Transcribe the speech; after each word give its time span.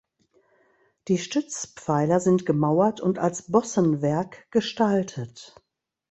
Die 1.09 1.19
Stützpfeiler 1.19 2.19
sind 2.19 2.47
gemauert 2.47 3.01
und 3.01 3.19
als 3.19 3.43
Bossenwerk 3.51 4.47
gestaltet. 4.49 5.53